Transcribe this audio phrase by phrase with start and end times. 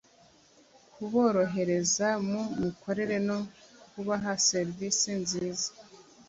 [0.93, 3.39] kuborohereza mu mikorera no
[3.91, 5.69] kubaha serivisi nziza